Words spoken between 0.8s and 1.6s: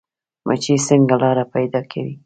څنګه لاره